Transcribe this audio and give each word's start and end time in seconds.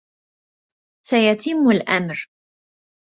سيتم 1.05 1.67
الامر 1.71 2.25